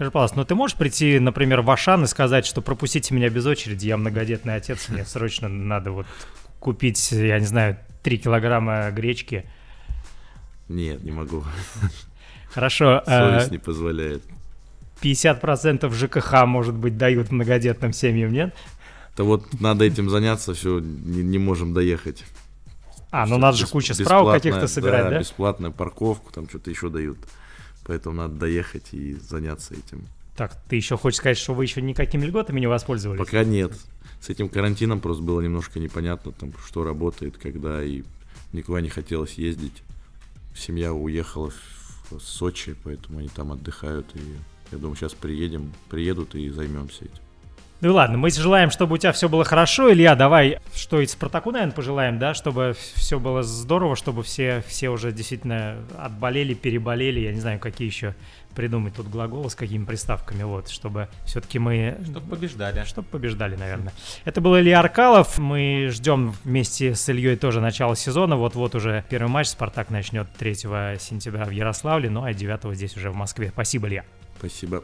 Скажи, 0.00 0.12
пожалуйста, 0.12 0.38
ну 0.38 0.44
ты 0.46 0.54
можешь 0.54 0.78
прийти, 0.78 1.18
например, 1.18 1.60
в 1.60 1.70
Ашан 1.70 2.04
и 2.04 2.06
сказать, 2.06 2.46
что 2.46 2.62
пропустите 2.62 3.12
меня 3.14 3.28
без 3.28 3.44
очереди, 3.44 3.86
я 3.86 3.98
многодетный 3.98 4.54
отец, 4.54 4.88
мне 4.88 5.04
срочно 5.04 5.46
надо 5.46 5.92
вот 5.92 6.06
купить, 6.58 7.12
я 7.12 7.38
не 7.38 7.44
знаю, 7.44 7.76
3 8.02 8.16
килограмма 8.16 8.90
гречки? 8.92 9.44
Нет, 10.70 11.04
не 11.04 11.10
могу. 11.10 11.44
Хорошо. 12.54 13.02
А 13.04 13.32
Совесть 13.32 13.50
не 13.50 13.58
позволяет. 13.58 14.22
50% 15.02 15.92
ЖКХ, 15.92 16.46
может 16.46 16.74
быть, 16.74 16.96
дают 16.96 17.30
многодетным 17.30 17.92
семьям, 17.92 18.32
нет? 18.32 18.54
Да 19.18 19.24
вот 19.24 19.60
надо 19.60 19.84
этим 19.84 20.08
заняться, 20.08 20.54
все, 20.54 20.78
не, 20.78 21.22
не 21.22 21.36
можем 21.36 21.74
доехать. 21.74 22.24
А, 23.10 23.26
ну 23.26 23.36
надо 23.36 23.58
же 23.58 23.66
куча 23.66 23.92
справок 23.92 24.32
каких-то 24.32 24.66
собирать, 24.66 25.04
да? 25.04 25.10
Да, 25.10 25.18
бесплатную 25.18 25.72
парковку, 25.74 26.32
там 26.32 26.48
что-то 26.48 26.70
еще 26.70 26.88
дают. 26.88 27.18
Поэтому 27.90 28.14
надо 28.14 28.36
доехать 28.36 28.94
и 28.94 29.14
заняться 29.14 29.74
этим. 29.74 30.06
Так, 30.36 30.56
ты 30.68 30.76
еще 30.76 30.96
хочешь 30.96 31.16
сказать, 31.18 31.36
что 31.36 31.54
вы 31.54 31.64
еще 31.64 31.82
никакими 31.82 32.24
льготами 32.24 32.60
не 32.60 32.68
воспользовались? 32.68 33.18
Пока 33.18 33.42
нет. 33.42 33.72
С 34.20 34.28
этим 34.28 34.48
карантином 34.48 35.00
просто 35.00 35.24
было 35.24 35.40
немножко 35.40 35.80
непонятно, 35.80 36.30
там, 36.30 36.52
что 36.64 36.84
работает, 36.84 37.36
когда, 37.36 37.82
и 37.82 38.04
никуда 38.52 38.80
не 38.80 38.90
хотелось 38.90 39.34
ездить. 39.34 39.82
Семья 40.54 40.92
уехала 40.92 41.50
в 42.10 42.20
Сочи, 42.20 42.76
поэтому 42.84 43.18
они 43.18 43.28
там 43.28 43.50
отдыхают, 43.50 44.06
и 44.14 44.20
я 44.70 44.78
думаю, 44.78 44.94
сейчас 44.94 45.14
приедем, 45.14 45.72
приедут 45.88 46.36
и 46.36 46.48
займемся 46.48 47.06
этим. 47.06 47.22
Ну 47.82 47.94
ладно, 47.94 48.18
мы 48.18 48.30
желаем, 48.30 48.70
чтобы 48.70 48.94
у 48.94 48.98
тебя 48.98 49.12
все 49.12 49.26
было 49.26 49.42
хорошо. 49.42 49.90
Илья, 49.90 50.14
давай, 50.14 50.58
что 50.74 51.00
и 51.00 51.06
Спартаку, 51.06 51.50
наверное, 51.50 51.74
пожелаем, 51.74 52.18
да, 52.18 52.34
чтобы 52.34 52.76
все 52.94 53.18
было 53.18 53.42
здорово, 53.42 53.96
чтобы 53.96 54.22
все, 54.22 54.62
все 54.66 54.90
уже 54.90 55.12
действительно 55.12 55.76
отболели, 55.98 56.52
переболели, 56.52 57.20
я 57.20 57.32
не 57.32 57.40
знаю, 57.40 57.58
какие 57.58 57.88
еще 57.88 58.14
придумать 58.54 58.96
тут 58.96 59.08
глаголы 59.08 59.48
с 59.48 59.54
какими 59.54 59.86
приставками, 59.86 60.42
вот, 60.42 60.68
чтобы 60.68 61.08
все-таки 61.24 61.58
мы... 61.58 61.96
Чтобы 62.04 62.28
побеждали. 62.28 62.84
Чтобы 62.84 63.08
побеждали, 63.08 63.56
наверное. 63.56 63.94
Это 64.26 64.42
был 64.42 64.58
Илья 64.58 64.80
Аркалов, 64.80 65.38
мы 65.38 65.88
ждем 65.90 66.34
вместе 66.44 66.94
с 66.94 67.08
Ильей 67.08 67.36
тоже 67.36 67.62
начала 67.62 67.96
сезона, 67.96 68.36
вот-вот 68.36 68.74
уже 68.74 69.04
первый 69.08 69.28
матч 69.28 69.46
Спартак 69.46 69.88
начнет 69.88 70.30
3 70.36 70.54
сентября 70.54 71.46
в 71.46 71.50
Ярославле, 71.50 72.10
ну 72.10 72.24
а 72.24 72.34
9 72.34 72.76
здесь 72.76 72.94
уже 72.98 73.10
в 73.10 73.14
Москве. 73.14 73.48
Спасибо, 73.48 73.88
Илья. 73.88 74.04
Спасибо. 74.38 74.82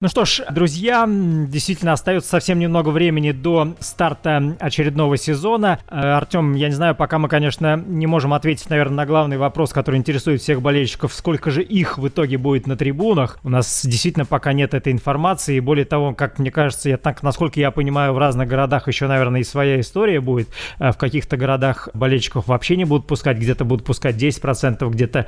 Ну 0.00 0.06
что 0.06 0.24
ж, 0.24 0.42
друзья, 0.48 1.08
действительно 1.08 1.92
остается 1.92 2.30
совсем 2.30 2.60
немного 2.60 2.90
времени 2.90 3.32
до 3.32 3.74
старта 3.80 4.56
очередного 4.60 5.16
сезона. 5.16 5.80
Э, 5.88 6.12
Артем, 6.12 6.54
я 6.54 6.68
не 6.68 6.74
знаю, 6.74 6.94
пока 6.94 7.18
мы, 7.18 7.28
конечно, 7.28 7.82
не 7.84 8.06
можем 8.06 8.32
ответить, 8.32 8.70
наверное, 8.70 8.98
на 8.98 9.06
главный 9.06 9.38
вопрос, 9.38 9.72
который 9.72 9.96
интересует 9.96 10.40
всех 10.40 10.62
болельщиков, 10.62 11.12
сколько 11.12 11.50
же 11.50 11.64
их 11.64 11.98
в 11.98 12.06
итоге 12.06 12.38
будет 12.38 12.68
на 12.68 12.76
трибунах. 12.76 13.40
У 13.42 13.48
нас 13.48 13.84
действительно 13.84 14.24
пока 14.24 14.52
нет 14.52 14.72
этой 14.72 14.92
информации, 14.92 15.56
и 15.56 15.60
более 15.60 15.84
того, 15.84 16.14
как 16.14 16.38
мне 16.38 16.52
кажется, 16.52 16.88
я 16.88 16.96
так, 16.96 17.24
насколько 17.24 17.58
я 17.58 17.72
понимаю, 17.72 18.12
в 18.12 18.18
разных 18.18 18.46
городах 18.46 18.86
еще, 18.86 19.08
наверное, 19.08 19.40
и 19.40 19.44
своя 19.44 19.80
история 19.80 20.20
будет. 20.20 20.48
Э, 20.78 20.92
в 20.92 20.96
каких-то 20.96 21.36
городах 21.36 21.88
болельщиков 21.92 22.46
вообще 22.46 22.76
не 22.76 22.84
будут 22.84 23.08
пускать, 23.08 23.38
где-то 23.38 23.64
будут 23.64 23.84
пускать 23.84 24.14
10%, 24.14 24.88
где-то, 24.90 25.26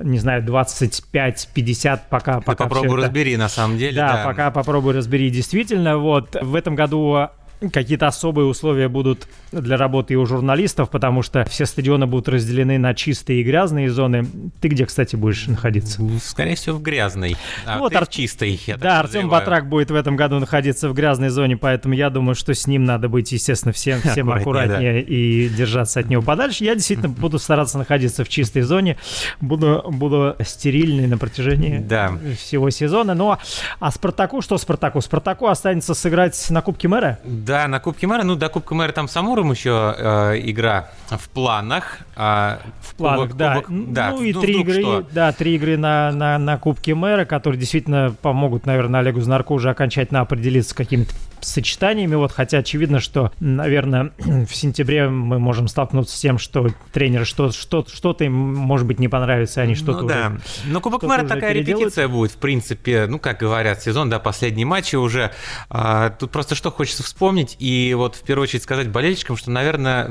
не 0.00 0.20
знаю, 0.20 0.44
25-50, 0.44 2.02
пока... 2.08 2.38
Ты 2.38 2.42
пока 2.42 2.64
попробуй 2.68 3.02
разбери, 3.02 3.36
на 3.36 3.48
самом 3.48 3.76
деле 3.76 4.03
да, 4.03 4.03
да, 4.12 4.24
пока 4.24 4.50
попробуй 4.50 4.94
разбери. 4.94 5.30
Действительно, 5.30 5.98
вот 5.98 6.36
в 6.40 6.54
этом 6.54 6.74
году 6.74 7.28
какие-то 7.70 8.06
особые 8.06 8.46
условия 8.46 8.88
будут 8.88 9.28
для 9.52 9.76
работы 9.76 10.14
и 10.14 10.16
у 10.16 10.26
журналистов, 10.26 10.90
потому 10.90 11.22
что 11.22 11.44
все 11.44 11.66
стадионы 11.66 12.06
будут 12.06 12.28
разделены 12.28 12.78
на 12.78 12.94
чистые 12.94 13.40
и 13.40 13.44
грязные 13.44 13.90
зоны. 13.90 14.26
Ты 14.60 14.68
где, 14.68 14.86
кстати, 14.86 15.16
будешь 15.16 15.46
находиться? 15.46 16.00
Скорее 16.22 16.56
всего, 16.56 16.76
в 16.76 16.82
грязной. 16.82 17.36
А 17.66 17.78
вот 17.78 17.94
Ар... 17.94 18.06
в 18.06 18.08
чистой. 18.08 18.60
Да, 18.78 19.00
Артем 19.00 19.28
Батрак 19.28 19.68
будет 19.68 19.90
в 19.90 19.94
этом 19.94 20.16
году 20.16 20.38
находиться 20.38 20.88
в 20.88 20.94
грязной 20.94 21.28
зоне, 21.28 21.56
поэтому 21.56 21.94
я 21.94 22.10
думаю, 22.10 22.34
что 22.34 22.54
с 22.54 22.66
ним 22.66 22.84
надо 22.84 23.08
быть, 23.08 23.32
естественно, 23.32 23.72
всем, 23.72 24.00
всем 24.04 24.30
аккуратнее, 24.30 24.94
да. 24.94 25.00
и 25.00 25.48
держаться 25.48 26.00
от 26.00 26.08
него 26.08 26.22
подальше. 26.22 26.64
Я 26.64 26.74
действительно 26.74 27.08
буду 27.20 27.38
стараться 27.38 27.78
находиться 27.78 28.24
в 28.24 28.28
чистой 28.28 28.62
зоне, 28.62 28.96
буду, 29.40 29.84
буду 29.88 30.36
стерильный 30.44 31.06
на 31.06 31.18
протяжении 31.18 31.78
да. 31.78 32.12
всего 32.38 32.70
сезона. 32.70 33.14
Но 33.14 33.30
ну, 33.30 33.38
а 33.80 33.90
Спартаку, 33.90 34.42
что 34.42 34.58
Спартаку? 34.58 35.00
Спартаку 35.00 35.46
останется 35.46 35.94
сыграть 35.94 36.50
на 36.50 36.62
Кубке 36.62 36.88
мэра? 36.88 37.18
Да, 37.24 37.53
на 37.68 37.80
Кубке 37.80 38.06
мэра. 38.06 38.22
Ну, 38.22 38.36
до 38.36 38.48
Кубка 38.48 38.74
мэра 38.74 38.92
там 38.92 39.08
с 39.08 39.16
Амуром 39.16 39.50
еще 39.50 39.94
э, 39.96 40.40
игра 40.44 40.90
в 41.06 41.28
планах. 41.28 42.00
А, 42.16 42.60
в 42.80 42.94
планах, 42.94 43.30
кубок, 43.30 43.36
да. 43.36 43.54
Кубок, 43.60 43.92
да. 43.92 44.10
Ну 44.10 44.22
и 44.22 44.32
ну, 44.32 44.40
три 44.40 44.60
игры, 44.60 44.82
что? 44.82 45.06
да, 45.12 45.32
три 45.32 45.54
игры 45.56 45.76
на, 45.76 46.12
на, 46.12 46.38
на 46.38 46.58
Кубке 46.58 46.94
мэра, 46.94 47.24
которые 47.24 47.58
действительно 47.58 48.14
помогут, 48.22 48.66
наверное, 48.66 49.00
Олегу 49.00 49.20
Знарку 49.20 49.54
уже 49.54 49.70
окончательно 49.70 50.20
определиться 50.20 50.70
с 50.70 50.74
какими-то 50.74 51.14
сочетаниями. 51.46 52.14
Вот, 52.14 52.32
хотя 52.32 52.58
очевидно, 52.58 53.00
что, 53.00 53.32
наверное, 53.40 54.12
в 54.18 54.54
сентябре 54.54 55.08
мы 55.08 55.38
можем 55.38 55.68
столкнуться 55.68 56.16
с 56.16 56.20
тем, 56.20 56.38
что 56.38 56.68
тренеры 56.92 57.24
что, 57.24 57.52
что, 57.52 57.84
что-то 57.90 58.24
им, 58.24 58.32
может 58.32 58.86
быть, 58.86 58.98
не 58.98 59.08
понравится, 59.08 59.60
они 59.60 59.74
что-то 59.74 60.02
ну, 60.02 60.08
да. 60.08 60.26
уже... 60.28 60.40
Но 60.66 60.80
Кубок 60.80 61.02
мэра 61.02 61.26
такая 61.26 61.52
репетиция 61.52 62.08
будет, 62.08 62.32
в 62.32 62.36
принципе, 62.36 63.06
ну, 63.06 63.18
как 63.18 63.38
говорят, 63.38 63.82
сезон, 63.82 64.10
да, 64.10 64.18
последние 64.18 64.66
матчи 64.66 64.96
уже. 64.96 65.32
А, 65.70 66.10
тут 66.10 66.30
просто 66.30 66.54
что 66.54 66.70
хочется 66.70 67.02
вспомнить, 67.02 67.56
и 67.58 67.94
вот 67.96 68.16
в 68.16 68.22
первую 68.22 68.44
очередь 68.44 68.62
сказать 68.62 68.88
болельщикам, 68.88 69.36
что, 69.36 69.50
наверное, 69.50 70.10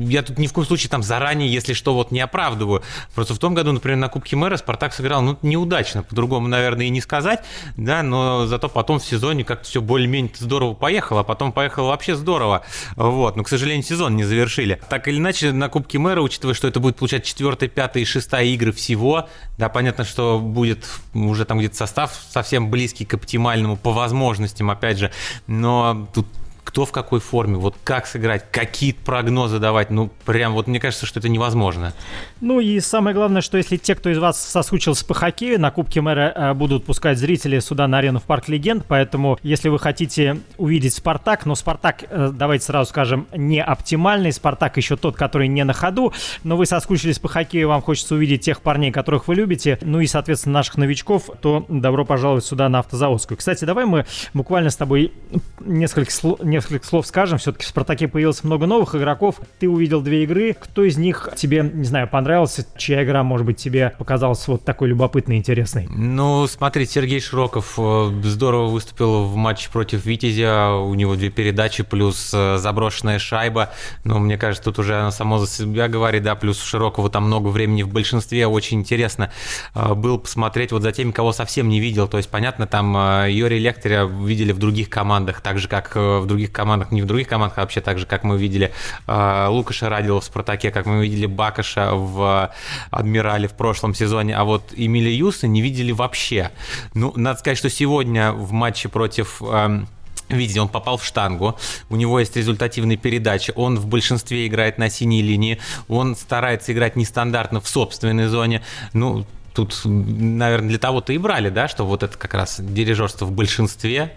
я 0.00 0.22
тут 0.22 0.38
ни 0.38 0.46
в 0.46 0.52
коем 0.52 0.66
случае 0.66 0.90
там 0.90 1.02
заранее, 1.02 1.52
если 1.52 1.72
что, 1.72 1.94
вот 1.94 2.10
не 2.10 2.20
оправдываю. 2.20 2.82
Просто 3.14 3.34
в 3.34 3.38
том 3.38 3.54
году, 3.54 3.72
например, 3.72 3.98
на 3.98 4.08
Кубке 4.08 4.36
мэра 4.36 4.56
Спартак 4.56 4.94
сыграл, 4.94 5.22
ну, 5.22 5.38
неудачно, 5.42 6.02
по-другому, 6.02 6.48
наверное, 6.48 6.86
и 6.86 6.90
не 6.90 7.00
сказать, 7.00 7.44
да, 7.76 8.02
но 8.02 8.46
зато 8.46 8.68
потом 8.68 8.98
в 8.98 9.04
сезоне 9.04 9.44
как-то 9.44 9.64
все 9.64 9.80
более-менее 9.80 10.32
здорово 10.38 10.53
поехало, 10.74 11.20
а 11.20 11.24
потом 11.24 11.52
поехало 11.52 11.88
вообще 11.88 12.14
здорово. 12.16 12.62
Вот, 12.96 13.36
но, 13.36 13.42
к 13.42 13.48
сожалению, 13.48 13.82
сезон 13.84 14.16
не 14.16 14.24
завершили. 14.24 14.80
Так 14.88 15.08
или 15.08 15.18
иначе, 15.18 15.52
на 15.52 15.68
Кубке 15.68 15.98
мэра, 15.98 16.20
учитывая, 16.20 16.54
что 16.54 16.68
это 16.68 16.80
будет 16.80 16.96
получать 16.96 17.24
4, 17.24 17.68
5 17.68 17.96
и 17.96 18.04
6 18.04 18.32
игры 18.44 18.72
всего, 18.72 19.28
да, 19.58 19.68
понятно, 19.68 20.04
что 20.04 20.38
будет 20.38 20.86
уже 21.14 21.44
там 21.44 21.58
где-то 21.58 21.76
состав 21.76 22.12
совсем 22.30 22.70
близкий 22.70 23.04
к 23.04 23.14
оптимальному 23.14 23.76
по 23.76 23.92
возможностям, 23.92 24.70
опять 24.70 24.98
же, 24.98 25.12
но 25.46 26.08
тут 26.14 26.26
кто 26.64 26.86
в 26.86 26.92
какой 26.92 27.20
форме, 27.20 27.56
вот 27.56 27.76
как 27.84 28.06
сыграть, 28.06 28.50
какие 28.50 28.92
прогнозы 28.92 29.58
давать, 29.58 29.90
ну, 29.90 30.10
прям 30.24 30.54
вот 30.54 30.66
мне 30.66 30.80
кажется, 30.80 31.06
что 31.06 31.20
это 31.20 31.28
невозможно. 31.28 31.92
Ну 32.40 32.58
и 32.58 32.80
самое 32.80 33.14
главное, 33.14 33.42
что 33.42 33.58
если 33.58 33.76
те, 33.76 33.94
кто 33.94 34.10
из 34.10 34.18
вас 34.18 34.42
соскучился 34.42 35.04
по 35.04 35.14
хоккею, 35.14 35.60
на 35.60 35.70
Кубке 35.70 36.00
мэра 36.00 36.32
э, 36.34 36.54
будут 36.54 36.84
пускать 36.84 37.18
зрители 37.18 37.58
сюда 37.60 37.86
на 37.86 37.98
арену 37.98 38.18
в 38.18 38.24
Парк 38.24 38.48
Легенд, 38.48 38.84
поэтому 38.88 39.38
если 39.42 39.68
вы 39.68 39.78
хотите 39.78 40.38
увидеть 40.56 40.94
Спартак, 40.94 41.46
но 41.46 41.54
Спартак, 41.54 42.04
э, 42.08 42.30
давайте 42.32 42.64
сразу 42.64 42.90
скажем, 42.90 43.26
не 43.36 43.62
оптимальный, 43.62 44.32
Спартак 44.32 44.76
еще 44.76 44.96
тот, 44.96 45.16
который 45.16 45.48
не 45.48 45.64
на 45.64 45.72
ходу, 45.72 46.12
но 46.42 46.56
вы 46.56 46.66
соскучились 46.66 47.18
по 47.18 47.28
хоккею, 47.28 47.68
вам 47.68 47.82
хочется 47.82 48.14
увидеть 48.14 48.42
тех 48.42 48.62
парней, 48.62 48.90
которых 48.90 49.28
вы 49.28 49.34
любите, 49.34 49.78
ну 49.82 50.00
и, 50.00 50.06
соответственно, 50.06 50.54
наших 50.54 50.76
новичков, 50.76 51.30
то 51.40 51.66
добро 51.68 52.04
пожаловать 52.04 52.44
сюда 52.44 52.68
на 52.68 52.80
Автозаводскую. 52.80 53.36
Кстати, 53.38 53.64
давай 53.64 53.84
мы 53.84 54.06
буквально 54.32 54.70
с 54.70 54.76
тобой 54.76 55.12
несколько 55.60 56.10
несколько 56.54 56.86
слов 56.86 57.06
скажем. 57.06 57.38
Все-таки 57.38 57.64
в 57.64 57.68
«Спартаке» 57.68 58.08
появилось 58.08 58.44
много 58.44 58.66
новых 58.66 58.94
игроков. 58.94 59.40
Ты 59.58 59.68
увидел 59.68 60.00
две 60.00 60.22
игры. 60.24 60.56
Кто 60.58 60.84
из 60.84 60.96
них 60.96 61.28
тебе, 61.36 61.62
не 61.62 61.84
знаю, 61.84 62.08
понравился? 62.08 62.66
Чья 62.76 63.04
игра, 63.04 63.22
может 63.22 63.46
быть, 63.46 63.56
тебе 63.56 63.92
показалась 63.98 64.46
вот 64.46 64.64
такой 64.64 64.88
любопытной, 64.88 65.36
интересной? 65.36 65.88
Ну, 65.90 66.46
смотри, 66.46 66.86
Сергей 66.86 67.20
Широков 67.20 67.74
э, 67.78 68.20
здорово 68.22 68.66
выступил 68.66 69.24
в 69.24 69.36
матче 69.36 69.68
против 69.70 70.04
Витязя. 70.06 70.70
У 70.70 70.94
него 70.94 71.16
две 71.16 71.30
передачи 71.30 71.82
плюс 71.82 72.30
э, 72.32 72.56
заброшенная 72.58 73.18
шайба. 73.18 73.70
Ну, 74.04 74.18
мне 74.18 74.38
кажется, 74.38 74.64
тут 74.64 74.78
уже 74.78 74.94
она 74.94 75.10
само 75.10 75.38
за 75.38 75.46
себя 75.46 75.88
говорит, 75.88 76.22
да, 76.22 76.34
плюс 76.34 76.62
у 76.62 76.66
Широкого 76.66 77.10
там 77.10 77.24
много 77.24 77.48
времени 77.48 77.82
в 77.82 77.88
большинстве. 77.88 78.46
Очень 78.46 78.80
интересно 78.80 79.30
э, 79.74 79.94
было 79.94 80.18
посмотреть 80.18 80.72
вот 80.72 80.82
за 80.82 80.92
теми, 80.92 81.10
кого 81.10 81.32
совсем 81.32 81.68
не 81.68 81.80
видел. 81.80 82.08
То 82.08 82.16
есть, 82.16 82.28
понятно, 82.28 82.66
там 82.66 83.26
Юрий 83.28 83.58
Лекторя 83.58 84.04
видели 84.04 84.52
в 84.52 84.58
других 84.58 84.88
командах, 84.88 85.40
так 85.40 85.58
же, 85.58 85.68
как 85.68 85.96
в 85.96 86.26
других 86.26 86.43
командах, 86.52 86.90
не 86.90 87.02
в 87.02 87.06
других 87.06 87.28
командах, 87.28 87.58
а 87.58 87.60
вообще 87.62 87.80
так 87.80 87.98
же, 87.98 88.06
как 88.06 88.24
мы 88.24 88.38
видели 88.38 88.72
э, 89.06 89.46
Лукаша 89.48 89.88
Радила 89.88 90.20
в 90.20 90.24
«Спартаке», 90.24 90.70
как 90.70 90.86
мы 90.86 91.02
видели 91.02 91.26
Бакаша 91.26 91.94
в 91.94 92.52
«Адмирале» 92.90 93.48
в 93.48 93.52
прошлом 93.52 93.94
сезоне, 93.94 94.36
а 94.36 94.44
вот 94.44 94.72
Эмили 94.74 95.10
Юса 95.10 95.46
не 95.46 95.62
видели 95.62 95.92
вообще. 95.92 96.50
Ну, 96.94 97.12
надо 97.16 97.38
сказать, 97.38 97.58
что 97.58 97.70
сегодня 97.70 98.32
в 98.32 98.52
матче 98.52 98.88
против... 98.88 99.42
Э, 99.42 99.84
Видите, 100.30 100.58
он 100.60 100.68
попал 100.68 100.96
в 100.96 101.04
штангу, 101.04 101.58
у 101.90 101.96
него 101.96 102.18
есть 102.18 102.34
результативные 102.34 102.96
передачи, 102.96 103.52
он 103.54 103.78
в 103.78 103.86
большинстве 103.86 104.46
играет 104.46 104.78
на 104.78 104.88
синей 104.88 105.20
линии, 105.20 105.60
он 105.86 106.16
старается 106.16 106.72
играть 106.72 106.96
нестандартно 106.96 107.60
в 107.60 107.68
собственной 107.68 108.28
зоне. 108.28 108.62
Ну, 108.94 109.26
тут, 109.52 109.82
наверное, 109.84 110.68
для 110.70 110.78
того-то 110.78 111.12
и 111.12 111.18
брали, 111.18 111.50
да, 111.50 111.68
что 111.68 111.84
вот 111.84 112.02
это 112.02 112.16
как 112.16 112.32
раз 112.32 112.56
дирижерство 112.58 113.26
в 113.26 113.32
большинстве, 113.32 114.14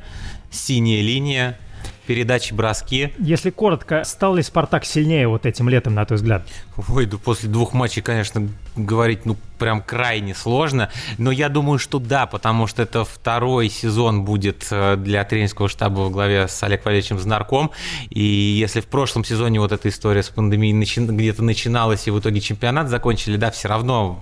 синяя 0.50 1.02
линия, 1.02 1.60
передачи, 2.08 2.54
броски. 2.54 3.14
Если 3.20 3.50
коротко, 3.50 4.04
стал 4.06 4.36
ли 4.36 4.42
Спартак 4.42 4.86
сильнее 4.86 5.28
вот 5.28 5.46
этим 5.46 5.70
летом, 5.70 5.94
на 5.94 6.06
твой 6.06 6.18
взгляд? 6.18 6.48
Ой, 6.88 7.06
да 7.06 7.18
после 7.18 7.50
двух 7.50 7.74
матчей, 7.74 8.02
конечно, 8.02 8.48
говорить, 8.76 9.26
ну, 9.26 9.36
прям 9.58 9.82
крайне 9.82 10.34
сложно. 10.36 10.90
Но 11.18 11.32
я 11.32 11.50
думаю, 11.50 11.80
что 11.80 12.00
да, 12.00 12.26
потому 12.26 12.68
что 12.68 12.84
это 12.84 13.04
второй 13.04 13.70
сезон 13.70 14.24
будет 14.24 14.68
э, 14.72 14.96
для 14.98 15.24
тренерского 15.24 15.68
штаба 15.68 16.02
во 16.02 16.10
главе 16.10 16.48
с 16.48 16.62
Олег 16.64 16.86
Валерьевичем 16.86 17.20
Знарком. 17.20 17.72
И 18.10 18.22
если 18.22 18.80
в 18.80 18.86
прошлом 18.86 19.26
сезоне 19.26 19.60
вот 19.60 19.72
эта 19.72 19.90
история 19.90 20.24
с 20.24 20.30
пандемией 20.30 20.74
начи... 20.74 21.02
где-то 21.02 21.44
начиналась, 21.44 22.08
и 22.08 22.12
в 22.12 22.20
итоге 22.20 22.40
чемпионат 22.40 22.90
закончили, 22.90 23.36
да, 23.36 23.52
все 23.52 23.68
равно 23.68 24.20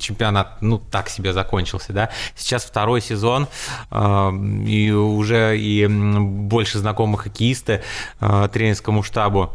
чемпионат, 0.00 0.62
ну, 0.62 0.78
так 0.78 1.08
себе 1.08 1.32
закончился, 1.32 1.92
да. 1.92 2.10
Сейчас 2.34 2.64
второй 2.64 3.00
сезон, 3.00 3.46
э, 3.90 4.30
и 4.66 4.90
уже 4.90 5.58
и 5.58 5.86
больше 5.86 6.78
знакомых 6.78 7.03
хоккеисты 7.12 7.82
э, 8.20 8.48
тренерскому 8.52 9.02
штабу. 9.02 9.50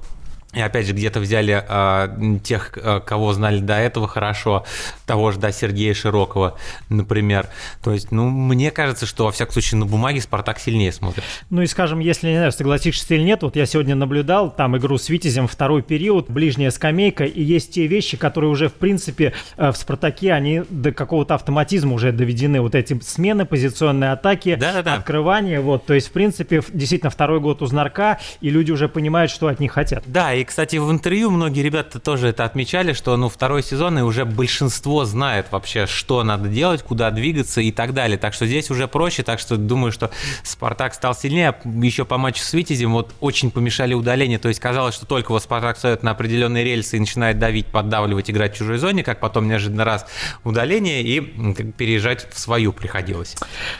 И 0.53 0.59
опять 0.59 0.87
же, 0.87 0.93
где-то 0.93 1.19
взяли 1.19 1.63
э, 1.67 2.39
тех, 2.43 2.75
э, 2.75 3.01
кого 3.05 3.33
знали 3.33 3.59
до 3.59 3.75
этого 3.75 4.07
хорошо, 4.07 4.65
того 5.05 5.31
же, 5.31 5.39
да, 5.39 5.51
Сергея 5.51 5.93
Широкого, 5.93 6.57
например. 6.89 7.47
То 7.83 7.93
есть, 7.93 8.11
ну, 8.11 8.29
мне 8.29 8.71
кажется, 8.71 9.05
что, 9.05 9.25
во 9.25 9.31
всяком 9.31 9.53
случае, 9.53 9.77
на 9.77 9.85
бумаге 9.85 10.21
Спартак 10.21 10.59
сильнее 10.59 10.91
смотрит. 10.91 11.23
Ну 11.51 11.61
и, 11.61 11.67
скажем, 11.67 11.99
если, 11.99 12.29
не 12.29 12.37
знаю, 12.37 12.51
согласишься 12.51 13.13
или 13.13 13.21
нет, 13.21 13.43
вот 13.43 13.55
я 13.55 13.67
сегодня 13.67 13.93
наблюдал 13.93 14.49
там 14.49 14.75
игру 14.75 14.97
с 14.97 15.09
Витязем, 15.09 15.47
второй 15.47 15.83
период, 15.83 16.31
ближняя 16.31 16.71
скамейка, 16.71 17.25
и 17.25 17.43
есть 17.43 17.75
те 17.75 17.85
вещи, 17.85 18.17
которые 18.17 18.49
уже, 18.49 18.69
в 18.69 18.73
принципе, 18.73 19.33
э, 19.55 19.71
в 19.71 19.77
Спартаке, 19.77 20.33
они 20.33 20.63
до 20.71 20.91
какого-то 20.91 21.35
автоматизма 21.35 21.93
уже 21.93 22.11
доведены. 22.11 22.59
Вот 22.61 22.73
эти 22.73 22.99
смены, 23.01 23.45
позиционные 23.45 24.13
атаки, 24.13 24.55
Да-да-да. 24.55 24.95
открывание, 24.95 25.61
вот. 25.61 25.85
То 25.85 25.93
есть, 25.93 26.07
в 26.07 26.11
принципе, 26.11 26.63
действительно, 26.73 27.11
второй 27.11 27.39
год 27.39 27.61
у 27.61 27.67
Знарка, 27.67 28.17
и 28.41 28.49
люди 28.49 28.71
уже 28.71 28.89
понимают, 28.89 29.29
что 29.29 29.47
от 29.47 29.59
них 29.59 29.73
хотят. 29.73 30.01
Да, 30.07 30.38
и, 30.39 30.43
кстати, 30.45 30.77
в 30.77 30.89
интервью 30.91 31.31
многие 31.31 31.61
ребята 31.61 31.99
тоже 31.99 32.29
это 32.29 32.45
отмечали, 32.45 32.93
что, 32.93 33.17
ну, 33.17 33.29
второй 33.29 33.61
сезон, 33.63 33.99
и 33.99 34.01
уже 34.01 34.25
большинство 34.25 35.05
знает 35.05 35.47
вообще, 35.51 35.85
что 35.85 36.23
надо 36.23 36.47
делать, 36.47 36.83
куда 36.83 37.11
двигаться 37.11 37.61
и 37.61 37.71
так 37.71 37.93
далее. 37.93 38.17
Так 38.17 38.33
что 38.33 38.45
здесь 38.45 38.69
уже 38.71 38.87
проще, 38.87 39.23
так 39.23 39.39
что 39.39 39.57
думаю, 39.57 39.91
что 39.91 40.11
Спартак 40.43 40.93
стал 40.93 41.15
сильнее. 41.15 41.55
Еще 41.81 42.05
по 42.05 42.17
матчу 42.17 42.43
с 42.43 42.53
Витязем 42.53 42.93
вот 42.93 43.13
очень 43.19 43.51
помешали 43.51 43.93
удаления, 43.93 44.39
то 44.39 44.47
есть 44.47 44.59
казалось, 44.59 44.95
что 44.95 45.05
только 45.05 45.31
вот 45.31 45.43
Спартак 45.43 45.77
стоит 45.77 46.03
на 46.03 46.11
определенные 46.11 46.63
рельсы 46.63 46.97
и 46.97 46.99
начинает 46.99 47.39
давить, 47.39 47.67
поддавливать, 47.67 48.29
играть 48.29 48.55
в 48.55 48.57
чужой 48.57 48.77
зоне, 48.77 49.03
как 49.03 49.19
потом 49.19 49.47
неожиданно 49.47 49.83
раз 49.83 50.05
удаление 50.43 51.01
и 51.01 51.19
переезжать 51.19 52.27
в 52.31 52.39
свою 52.39 52.71
приходилось. 52.71 53.35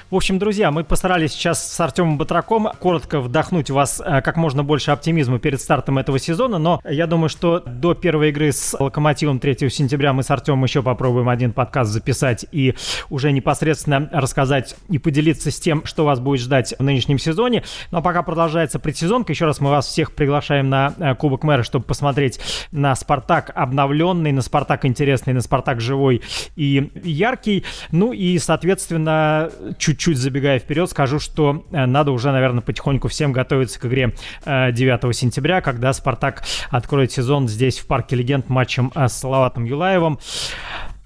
В 0.10 0.16
общем, 0.16 0.40
друзья, 0.40 0.72
мы 0.72 0.84
постарались 0.84 1.32
сейчас 1.32 1.72
с 1.72 1.80
Артемом 1.80 2.18
Батраком 2.18 2.70
коротко 2.80 3.22
вдохнуть 3.22 3.70
вас 3.70 4.02
э, 4.04 4.22
как 4.22 4.36
можно 4.36 4.64
больше 4.64 4.92
оптимизма 4.92 5.40
перед 5.40 5.62
стартом 5.62 5.98
этого 6.00 6.20
сезона, 6.20 6.49
но 6.58 6.82
я 6.90 7.08
думаю, 7.08 7.30
что 7.30 7.60
до 7.60 7.94
первой 7.94 8.30
игры 8.30 8.52
с 8.52 8.76
Локомотивом 8.80 9.40
3 9.40 9.70
сентября 9.70 10.14
мы 10.14 10.24
с 10.24 10.32
Артемом 10.32 10.64
еще 10.64 10.82
попробуем 10.82 11.30
один 11.30 11.52
подкаст 11.52 11.92
записать 11.92 12.46
и 12.52 12.76
уже 13.10 13.32
непосредственно 13.32 14.10
рассказать 14.12 14.76
и 14.90 14.98
поделиться 14.98 15.52
с 15.52 15.60
тем, 15.60 15.86
что 15.86 16.06
вас 16.06 16.20
будет 16.20 16.42
ждать 16.42 16.74
в 16.78 16.84
нынешнем 16.84 17.20
сезоне. 17.20 17.64
Но 17.92 18.02
пока 18.02 18.24
продолжается 18.24 18.80
предсезонка, 18.80 19.34
еще 19.34 19.46
раз 19.46 19.60
мы 19.60 19.70
вас 19.70 19.88
всех 19.88 20.14
приглашаем 20.14 20.70
на 20.70 20.94
э, 20.98 21.16
Кубок 21.16 21.44
Мэра, 21.44 21.64
чтобы 21.64 21.86
посмотреть 21.86 22.40
на 22.72 22.96
Спартак 22.96 23.52
обновленный, 23.54 24.32
на 24.32 24.42
Спартак 24.42 24.86
интересный, 24.86 25.34
на 25.34 25.42
Спартак 25.42 25.82
живой 25.82 26.22
и 26.56 26.90
яркий. 27.04 27.66
Ну 27.92 28.14
и, 28.14 28.38
соответственно, 28.40 29.50
чуть-чуть 29.78 30.18
забегая 30.18 30.60
вперед, 30.60 30.90
скажу, 30.90 31.20
что 31.20 31.66
э, 31.72 31.86
надо 31.86 32.12
уже, 32.12 32.32
наверное, 32.32 32.62
потихоньку 32.62 33.08
всем 33.08 33.32
готовиться 33.34 33.80
к 33.80 33.86
игре 33.86 34.14
9 34.46 35.04
э, 35.04 35.14
сентября, 35.14 35.62
когда 35.62 35.94
Спартак 35.94 36.39
откроет 36.70 37.12
сезон 37.12 37.48
здесь 37.48 37.80
в 37.80 37.86
Парке 37.86 38.16
Легенд 38.16 38.50
матчем 38.50 38.92
с 38.96 39.14
Салаватом 39.14 39.66
Юлаевым. 39.66 40.20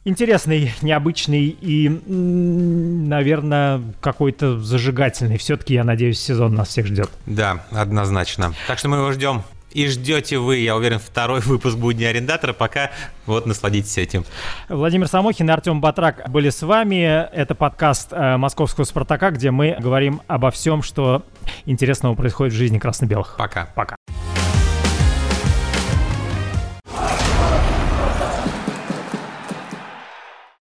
Интересный, 0.05 0.73
необычный 0.81 1.45
и, 1.47 1.87
наверное, 1.87 3.81
какой-то 4.01 4.59
зажигательный. 4.59 5.37
Все-таки, 5.37 5.75
я 5.75 5.85
надеюсь, 5.85 6.19
сезон 6.19 6.55
нас 6.55 6.67
всех 6.69 6.87
ждет. 6.87 7.09
Да, 7.25 7.65
однозначно. 7.71 8.53
Так 8.67 8.79
что 8.79 8.89
мы 8.89 8.97
его 8.97 9.13
ждем. 9.13 9.43
И 9.71 9.87
ждете 9.87 10.37
вы, 10.37 10.57
я 10.57 10.75
уверен, 10.75 10.99
второй 10.99 11.39
выпуск 11.45 11.77
«Будни 11.77 12.03
арендатора». 12.03 12.51
Пока 12.51 12.91
вот 13.25 13.45
насладитесь 13.45 13.97
этим. 13.97 14.25
Владимир 14.69 15.07
Самохин 15.07 15.49
и 15.49 15.53
Артем 15.53 15.81
Батрак 15.81 16.29
были 16.29 16.49
с 16.49 16.61
вами. 16.61 17.27
Это 17.33 17.55
подкаст 17.55 18.09
э, 18.11 18.35
«Московского 18.35 18.83
Спартака», 18.83 19.31
где 19.31 19.51
мы 19.51 19.75
говорим 19.79 20.21
обо 20.27 20.51
всем, 20.51 20.83
что 20.83 21.23
интересного 21.65 22.13
происходит 22.15 22.53
в 22.53 22.57
жизни 22.57 22.77
красно-белых. 22.77 23.35
Пока. 23.37 23.69
Пока. 23.73 23.95